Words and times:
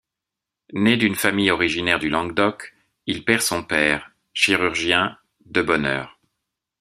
Né 0.73 0.97
d'un 0.97 1.13
famille 1.13 1.51
originaire 1.51 1.99
du 1.99 2.09
Languedoc, 2.09 2.75
il 3.05 3.23
perd 3.23 3.43
son 3.43 3.63
père, 3.63 4.09
chirurgien, 4.33 5.15
de 5.45 5.61
bonne 5.61 5.85
heure. 5.85 6.17